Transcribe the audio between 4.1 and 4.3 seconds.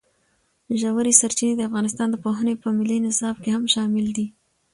دي.